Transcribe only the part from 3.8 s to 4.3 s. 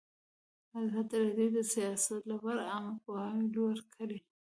کړی.